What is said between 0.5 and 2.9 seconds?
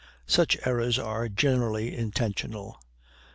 errors are generally intentional.